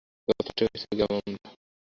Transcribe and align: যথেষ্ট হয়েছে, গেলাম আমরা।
যথেষ্ট 0.27 0.59
হয়েছে, 0.63 0.87
গেলাম 0.99 1.19
আমরা। 1.21 1.49